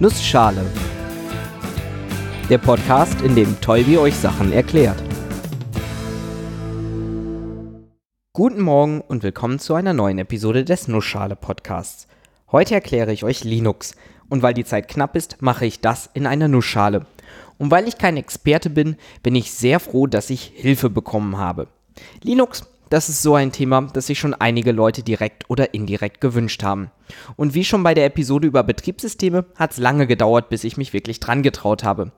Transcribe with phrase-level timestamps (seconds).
[0.00, 0.64] Nussschale.
[2.48, 5.02] Der Podcast, in dem Tolbi euch Sachen erklärt.
[8.32, 12.06] Guten Morgen und willkommen zu einer neuen Episode des Nussschale Podcasts.
[12.52, 13.96] Heute erkläre ich euch Linux
[14.28, 17.04] und weil die Zeit knapp ist, mache ich das in einer Nussschale.
[17.58, 18.94] Und weil ich kein Experte bin,
[19.24, 21.66] bin ich sehr froh, dass ich Hilfe bekommen habe.
[22.22, 26.62] Linux das ist so ein Thema, das sich schon einige Leute direkt oder indirekt gewünscht
[26.62, 26.90] haben.
[27.36, 30.92] Und wie schon bei der Episode über Betriebssysteme hat es lange gedauert, bis ich mich
[30.92, 32.12] wirklich dran getraut habe.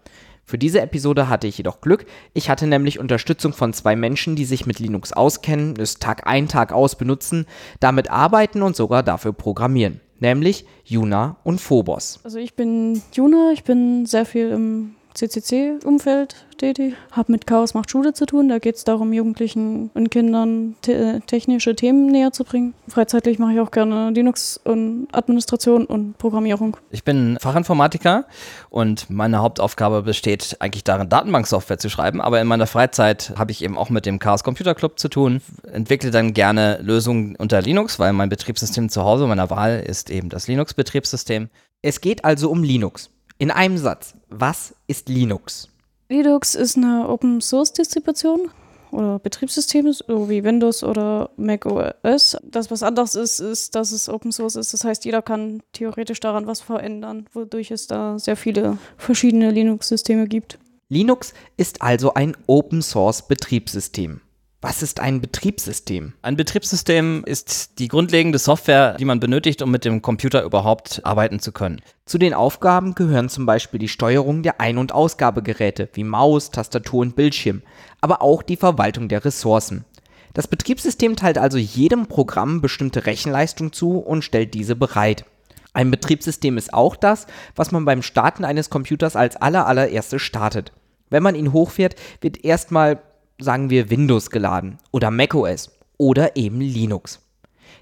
[0.45, 2.06] Für diese Episode hatte ich jedoch Glück.
[2.34, 6.48] Ich hatte nämlich Unterstützung von zwei Menschen, die sich mit Linux auskennen, es Tag ein,
[6.48, 7.47] Tag aus benutzen,
[7.78, 10.00] damit arbeiten und sogar dafür programmieren.
[10.19, 12.19] Nämlich Juna und Phobos.
[12.25, 17.91] Also ich bin Juna, ich bin sehr viel im CCC-Umfeld tätig, habe mit Chaos macht
[17.91, 18.48] Schule zu tun.
[18.48, 22.74] Da geht es darum, Jugendlichen und Kindern te technische Themen näher zu bringen.
[22.88, 26.77] Freizeitlich mache ich auch gerne Linux und Administration und Programmierung.
[26.91, 28.27] Ich bin Fachinformatiker
[28.69, 32.20] und meine Hauptaufgabe besteht eigentlich darin, Datenbanksoftware zu schreiben.
[32.20, 35.41] Aber in meiner Freizeit habe ich eben auch mit dem Chaos Computer Club zu tun,
[35.72, 40.28] entwickle dann gerne Lösungen unter Linux, weil mein Betriebssystem zu Hause meiner Wahl ist eben
[40.28, 41.48] das Linux-Betriebssystem.
[41.83, 43.11] Es geht also um Linux.
[43.41, 45.70] In einem Satz, was ist Linux?
[46.10, 48.50] Linux ist eine Open Source Distribution
[48.91, 52.36] oder Betriebssystem, so wie Windows oder Mac OS.
[52.42, 54.74] Das, was anders ist, ist, dass es Open Source ist.
[54.74, 60.28] Das heißt, jeder kann theoretisch daran was verändern, wodurch es da sehr viele verschiedene Linux-Systeme
[60.28, 60.58] gibt.
[60.91, 64.20] Linux ist also ein Open Source Betriebssystem.
[64.62, 66.12] Was ist ein Betriebssystem?
[66.20, 71.41] Ein Betriebssystem ist die grundlegende Software, die man benötigt, um mit dem Computer überhaupt arbeiten
[71.41, 71.80] zu können.
[72.05, 77.00] Zu den Aufgaben gehören zum Beispiel die Steuerung der Ein- und Ausgabegeräte wie Maus, Tastatur
[77.00, 77.62] und Bildschirm,
[78.03, 79.86] aber auch die Verwaltung der Ressourcen.
[80.34, 85.25] Das Betriebssystem teilt also jedem Programm bestimmte Rechenleistung zu und stellt diese bereit.
[85.72, 90.72] Ein Betriebssystem ist auch das, was man beim Starten eines Computers als allerallererstes startet.
[91.08, 93.00] Wenn man ihn hochfährt, wird erstmal
[93.41, 97.20] sagen wir Windows geladen oder macOS oder eben Linux.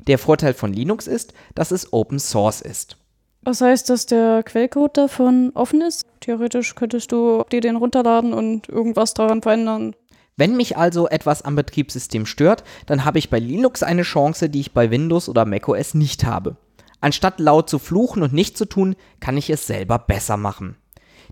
[0.07, 2.97] Der Vorteil von Linux ist, dass es Open Source ist.
[3.43, 6.07] Was heißt, dass der Quellcode davon offen ist?
[6.21, 9.95] Theoretisch könntest du dir den runterladen und irgendwas daran verändern.
[10.37, 14.61] Wenn mich also etwas am Betriebssystem stört, dann habe ich bei Linux eine Chance, die
[14.61, 16.57] ich bei Windows oder macOS nicht habe.
[17.01, 20.77] Anstatt laut zu fluchen und nicht zu tun, kann ich es selber besser machen.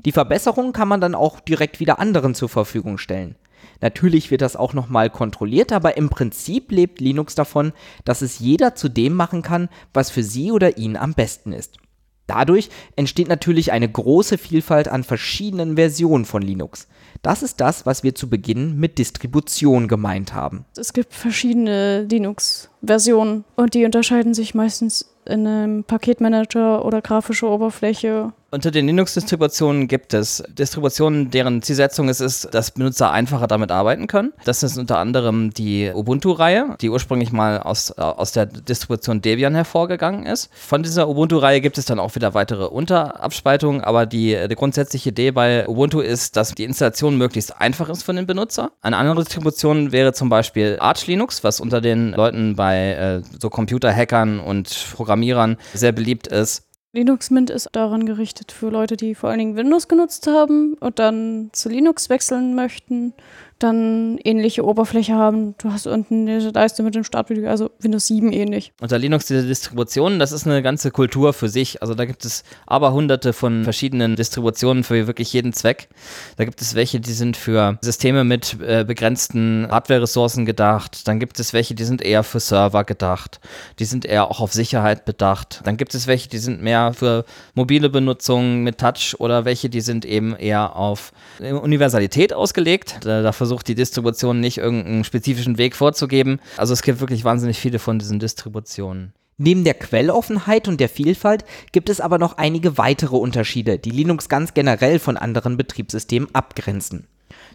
[0.05, 3.37] Die Verbesserungen kann man dann auch direkt wieder anderen zur Verfügung stellen.
[3.81, 7.73] Natürlich wird das auch nochmal kontrolliert, aber im Prinzip lebt Linux davon,
[8.05, 11.79] dass es jeder zu dem machen kann, was für sie oder ihn am besten ist.
[12.27, 16.89] Dadurch entsteht natürlich eine große Vielfalt an verschiedenen Versionen von Linux.
[17.23, 20.65] Das ist das, was wir zu Beginn mit Distribution gemeint haben.
[20.77, 28.33] Es gibt verschiedene Linux-Versionen und die unterscheiden sich meistens in einem Paketmanager oder grafische Oberfläche
[28.57, 34.07] unter den Linux-Distributionen gibt es Distributionen, deren Zielsetzung es ist, dass Benutzer einfacher damit arbeiten
[34.07, 34.33] können.
[34.47, 40.25] Das ist unter anderem die Ubuntu-Reihe, die ursprünglich mal aus, aus der Distribution Debian hervorgegangen
[40.25, 40.49] ist.
[40.55, 45.33] Von dieser Ubuntu-Reihe gibt es dann auch wieder weitere Unterabspaltungen, aber die, die grundsätzliche Idee
[45.33, 48.73] bei Ubuntu ist, dass die Installation möglichst einfach ist für den Benutzer.
[48.81, 53.51] Eine andere Distribution wäre zum Beispiel Arch Linux, was unter den Leuten bei äh, so
[53.51, 56.66] Computerhackern und Programmierern sehr beliebt ist.
[56.97, 60.99] Linux Mint ist daran gerichtet für Leute, die vor allen Dingen Windows genutzt haben und
[60.99, 63.13] dann zu Linux wechseln möchten
[63.59, 65.55] dann ähnliche Oberfläche haben.
[65.59, 68.73] Du hast unten diese Leiste mit dem Startmenü, also Windows 7 ähnlich.
[68.81, 71.81] Unter Linux diese Distributionen, das ist eine ganze Kultur für sich.
[71.81, 75.89] Also da gibt es aber hunderte von verschiedenen Distributionen für wirklich jeden Zweck.
[76.37, 81.09] Da gibt es welche, die sind für Systeme mit äh, begrenzten Hardware-Ressourcen gedacht.
[81.09, 83.41] Dann gibt es welche, die sind eher für Server gedacht.
[83.79, 85.63] Die sind eher auch auf Sicherheit bedacht.
[85.65, 87.25] Dann gibt es welche, die sind mehr für
[87.55, 92.99] mobile Benutzung mit Touch oder welche, die sind eben eher auf Universalität ausgelegt.
[93.01, 96.41] Da, dafür versucht die Distribution nicht irgendeinen spezifischen Weg vorzugeben.
[96.57, 99.13] Also es gibt wirklich wahnsinnig viele von diesen Distributionen.
[99.39, 104.29] Neben der Quelloffenheit und der Vielfalt gibt es aber noch einige weitere Unterschiede, die Linux
[104.29, 107.07] ganz generell von anderen Betriebssystemen abgrenzen.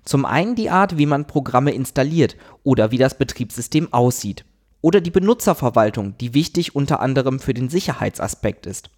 [0.06, 4.46] Zum einen die Art, wie man Programme installiert oder wie das Betriebssystem aussieht.
[4.80, 8.90] Oder die Benutzerverwaltung, die wichtig unter anderem für den Sicherheitsaspekt ist.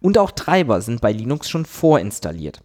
[0.00, 2.60] Und auch Treiber sind bei Linux schon vorinstalliert.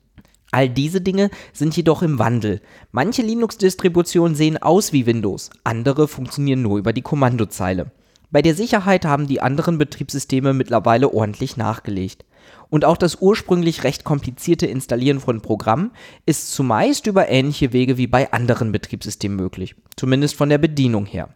[0.51, 2.61] All diese Dinge sind jedoch im Wandel.
[2.91, 7.91] Manche Linux-Distributionen sehen aus wie Windows, andere funktionieren nur über die Kommandozeile.
[8.31, 12.25] Bei der Sicherheit haben die anderen Betriebssysteme mittlerweile ordentlich nachgelegt.
[12.69, 15.91] Und auch das ursprünglich recht komplizierte Installieren von Programmen
[16.25, 21.29] ist zumeist über ähnliche Wege wie bei anderen Betriebssystemen möglich, zumindest von der Bedienung her.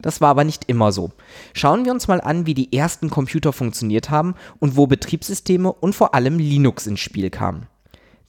[0.00, 1.12] Das war aber nicht immer so.
[1.52, 5.94] Schauen wir uns mal an, wie die ersten Computer funktioniert haben und wo Betriebssysteme und
[5.94, 7.68] vor allem Linux ins Spiel kamen.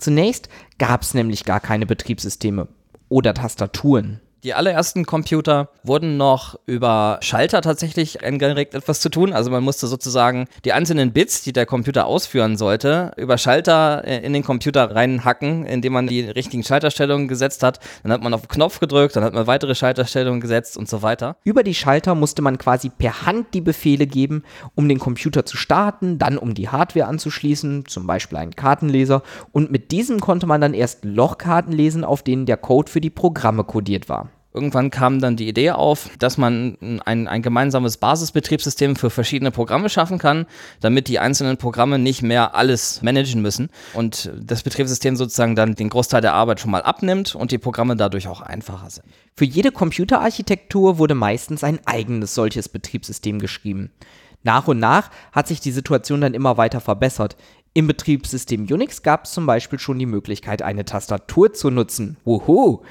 [0.03, 2.67] Zunächst gab es nämlich gar keine Betriebssysteme
[3.07, 4.19] oder Tastaturen.
[4.43, 9.31] Die allerersten Computer wurden noch über Schalter tatsächlich angeregt, etwas zu tun.
[9.31, 14.17] Also man musste sozusagen die einzelnen Bits, die der Computer ausführen sollte, über Schalter äh,
[14.17, 17.79] in den Computer reinhacken, indem man die richtigen Schalterstellungen gesetzt hat.
[18.03, 21.01] Dann hat man auf den Knopf gedrückt, dann hat man weitere Schalterstellungen gesetzt und so
[21.01, 21.37] weiter.
[21.45, 24.43] Über die Schalter musste man quasi per Hand die Befehle geben,
[24.75, 29.23] um den Computer zu starten, dann um die Hardware anzuschließen, zum Beispiel einen Kartenleser.
[29.53, 33.09] Und mit diesem konnte man dann erst Lochkarten lesen, auf denen der Code für die
[33.09, 34.32] Programme codiert war.
[34.53, 39.89] Irgendwann kam dann die Idee auf, dass man ein, ein gemeinsames Basisbetriebssystem für verschiedene Programme
[39.89, 40.45] schaffen kann,
[40.79, 45.89] damit die einzelnen Programme nicht mehr alles managen müssen und das Betriebssystem sozusagen dann den
[45.89, 49.05] Großteil der Arbeit schon mal abnimmt und die Programme dadurch auch einfacher sind.
[49.35, 53.91] Für jede Computerarchitektur wurde meistens ein eigenes solches Betriebssystem geschrieben.
[54.43, 57.37] Nach und nach hat sich die Situation dann immer weiter verbessert.
[57.75, 62.17] Im Betriebssystem Unix gab es zum Beispiel schon die Möglichkeit, eine Tastatur zu nutzen.
[62.23, 62.83] Wuhu!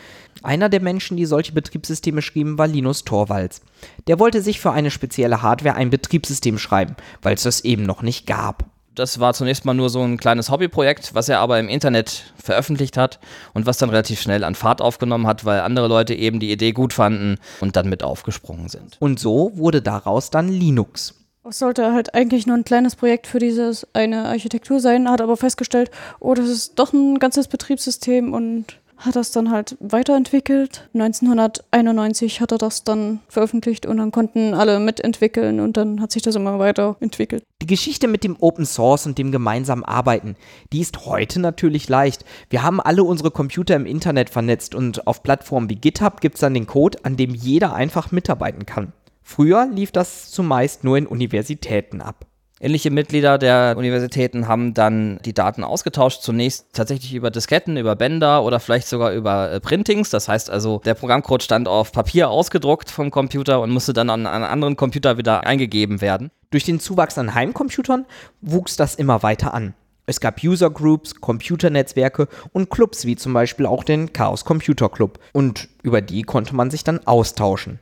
[0.42, 3.60] Einer der Menschen, die solche Betriebssysteme schrieben, war Linus Torvalds.
[4.08, 8.02] Der wollte sich für eine spezielle Hardware ein Betriebssystem schreiben, weil es das eben noch
[8.02, 8.64] nicht gab.
[8.96, 12.96] Das war zunächst mal nur so ein kleines Hobbyprojekt, was er aber im Internet veröffentlicht
[12.96, 13.20] hat
[13.54, 16.72] und was dann relativ schnell an Fahrt aufgenommen hat, weil andere Leute eben die Idee
[16.72, 18.96] gut fanden und dann mit aufgesprungen sind.
[18.98, 21.21] Und so wurde daraus dann Linux.
[21.44, 25.36] Es sollte halt eigentlich nur ein kleines Projekt für dieses eine Architektur sein, hat aber
[25.36, 25.90] festgestellt,
[26.20, 30.88] oh, das ist doch ein ganzes Betriebssystem und hat das dann halt weiterentwickelt.
[30.94, 36.22] 1991 hat er das dann veröffentlicht und dann konnten alle mitentwickeln und dann hat sich
[36.22, 37.42] das immer weiterentwickelt.
[37.60, 40.36] Die Geschichte mit dem Open Source und dem gemeinsamen Arbeiten,
[40.72, 42.24] die ist heute natürlich leicht.
[42.50, 46.40] Wir haben alle unsere Computer im Internet vernetzt und auf Plattformen wie GitHub gibt es
[46.40, 48.92] dann den Code, an dem jeder einfach mitarbeiten kann.
[49.22, 52.26] Früher lief das zumeist nur in Universitäten ab.
[52.64, 58.44] Ähnliche Mitglieder der Universitäten haben dann die Daten ausgetauscht, zunächst tatsächlich über Disketten, über Bänder
[58.44, 60.10] oder vielleicht sogar über äh, Printings.
[60.10, 64.28] Das heißt also, der Programmcode stand auf Papier ausgedruckt vom Computer und musste dann an
[64.28, 66.30] einen anderen Computer wieder eingegeben werden.
[66.50, 68.06] Durch den Zuwachs an Heimcomputern
[68.42, 69.74] wuchs das immer weiter an.
[70.06, 75.18] Es gab User Groups, Computernetzwerke und Clubs wie zum Beispiel auch den Chaos Computer Club.
[75.32, 77.80] Und über die konnte man sich dann austauschen.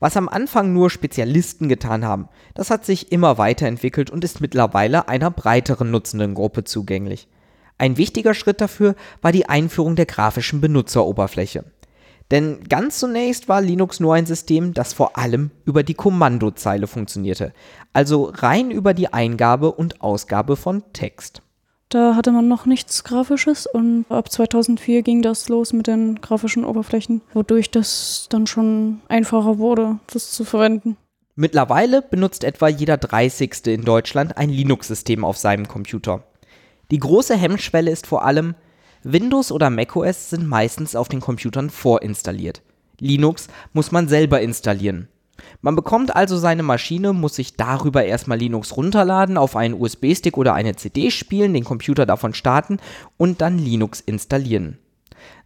[0.00, 5.08] Was am Anfang nur Spezialisten getan haben, das hat sich immer weiterentwickelt und ist mittlerweile
[5.08, 7.28] einer breiteren nutzenden Gruppe zugänglich.
[7.78, 11.64] Ein wichtiger Schritt dafür war die Einführung der grafischen Benutzeroberfläche.
[12.30, 17.52] Denn ganz zunächst war Linux nur ein System, das vor allem über die Kommandozeile funktionierte,
[17.92, 21.42] also rein über die Eingabe und Ausgabe von Text.
[21.92, 26.64] Da hatte man noch nichts Grafisches und ab 2004 ging das los mit den grafischen
[26.64, 30.96] Oberflächen, wodurch das dann schon einfacher wurde, das zu verwenden.
[31.34, 33.66] Mittlerweile benutzt etwa jeder 30.
[33.66, 36.22] in Deutschland ein Linux-System auf seinem Computer.
[36.90, 38.54] Die große Hemmschwelle ist vor allem,
[39.02, 42.62] Windows oder macOS sind meistens auf den Computern vorinstalliert.
[43.00, 45.08] Linux muss man selber installieren.
[45.60, 50.54] Man bekommt also seine Maschine, muss sich darüber erstmal Linux runterladen, auf einen USB-Stick oder
[50.54, 52.78] eine CD spielen, den Computer davon starten
[53.16, 54.78] und dann Linux installieren.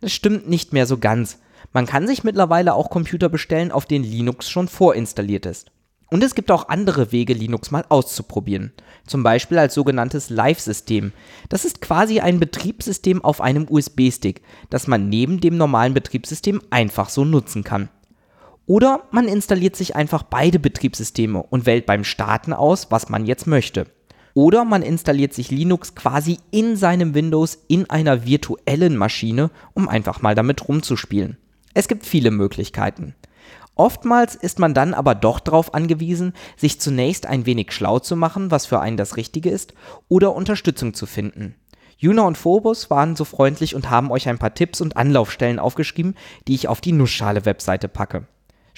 [0.01, 1.39] Das stimmt nicht mehr so ganz.
[1.73, 5.71] Man kann sich mittlerweile auch Computer bestellen, auf denen Linux schon vorinstalliert ist.
[6.09, 8.73] Und es gibt auch andere Wege, Linux mal auszuprobieren.
[9.07, 11.13] Zum Beispiel als sogenanntes Live-System.
[11.49, 17.09] Das ist quasi ein Betriebssystem auf einem USB-Stick, das man neben dem normalen Betriebssystem einfach
[17.09, 17.89] so nutzen kann.
[18.67, 23.47] Oder man installiert sich einfach beide Betriebssysteme und wählt beim Starten aus, was man jetzt
[23.47, 23.87] möchte.
[24.35, 30.21] Oder man installiert sich Linux quasi in seinem Windows in einer virtuellen Maschine, um einfach
[30.21, 31.39] mal damit rumzuspielen.
[31.75, 33.15] Es gibt viele Möglichkeiten.
[33.77, 38.51] Oftmals ist man dann aber doch darauf angewiesen, sich zunächst ein wenig schlau zu machen,
[38.51, 39.75] was für einen das Richtige ist,
[40.09, 41.55] oder Unterstützung zu finden.
[41.99, 46.15] Juna und Phobos waren so freundlich und haben euch ein paar Tipps und Anlaufstellen aufgeschrieben,
[46.49, 48.27] die ich auf die Nussschale-Webseite packe.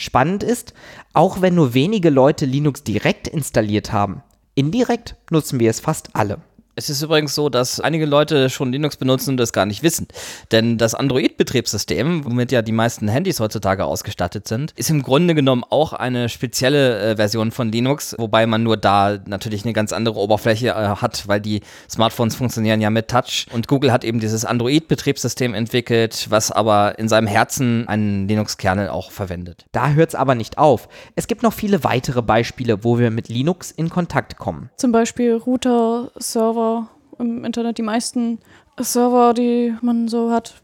[0.01, 0.75] Spannend ist,
[1.13, 4.23] auch wenn nur wenige Leute Linux direkt installiert haben,
[4.55, 6.39] indirekt nutzen wir es fast alle.
[6.79, 10.07] Es ist übrigens so, dass einige Leute schon Linux benutzen und das gar nicht wissen.
[10.53, 15.65] Denn das Android-Betriebssystem, womit ja die meisten Handys heutzutage ausgestattet sind, ist im Grunde genommen
[15.69, 20.21] auch eine spezielle äh, Version von Linux, wobei man nur da natürlich eine ganz andere
[20.21, 23.47] Oberfläche äh, hat, weil die Smartphones funktionieren ja mit Touch.
[23.51, 29.11] Und Google hat eben dieses Android-Betriebssystem entwickelt, was aber in seinem Herzen einen Linux-Kernel auch
[29.11, 29.67] verwendet.
[29.73, 30.89] Da hört es aber nicht auf.
[31.17, 34.71] Es gibt noch viele weitere Beispiele, wo wir mit Linux in Kontakt kommen.
[34.77, 36.68] Zum Beispiel Router, Server
[37.19, 37.79] im Internet.
[37.79, 38.39] Die meisten
[38.79, 40.63] Server, die man so hat,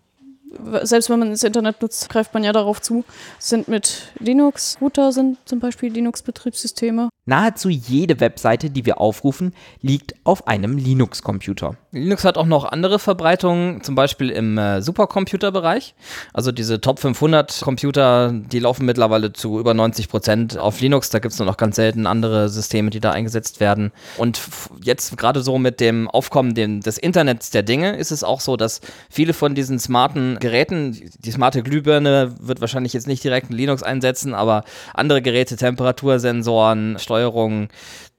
[0.83, 3.05] selbst wenn man das Internet nutzt, greift man ja darauf zu,
[3.39, 4.79] sind mit Linux.
[4.81, 7.09] Router sind zum Beispiel Linux-Betriebssysteme.
[7.27, 11.77] Nahezu jede Webseite, die wir aufrufen, liegt auf einem Linux-Computer.
[11.91, 15.95] Linux hat auch noch andere Verbreitungen, zum Beispiel im äh, Supercomputer-Bereich.
[16.35, 21.09] Also diese Top 500 Computer, die laufen mittlerweile zu über 90 Prozent auf Linux.
[21.09, 23.93] Da gibt es nur noch ganz selten andere Systeme, die da eingesetzt werden.
[24.19, 24.41] Und
[24.83, 28.59] jetzt gerade so mit dem Aufkommen dem, des Internets der Dinge ist es auch so,
[28.59, 33.57] dass viele von diesen smarten Geräten, die smarte Glühbirne wird wahrscheinlich jetzt nicht direkt in
[33.57, 37.69] Linux einsetzen, aber andere Geräte, Temperatursensoren, Steuerung,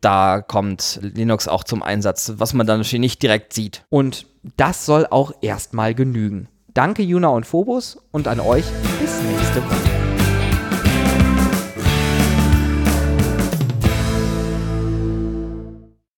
[0.01, 3.85] da kommt Linux auch zum Einsatz, was man dann natürlich nicht direkt sieht.
[3.89, 4.25] Und
[4.57, 6.47] das soll auch erstmal genügen.
[6.73, 8.65] Danke Juna und Phobos und an euch
[8.99, 9.94] bis nächste Woche.